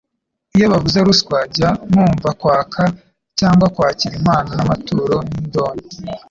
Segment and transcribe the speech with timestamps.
[0.55, 2.83] Iyo bavuze ruswa jya wumva kwaka
[3.39, 5.95] cyangwa kwakira impano, amaturo n'indonke